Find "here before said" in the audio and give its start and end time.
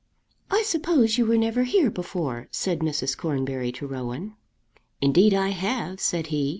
1.65-2.79